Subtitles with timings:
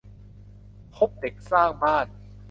[0.97, 2.05] คบเด็กสร้างบ้าน